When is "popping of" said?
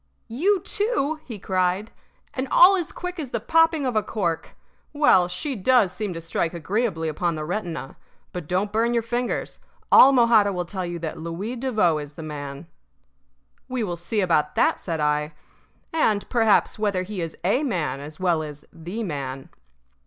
3.39-3.95